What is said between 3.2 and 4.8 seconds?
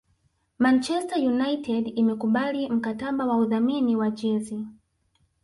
wa udhamini wa jezi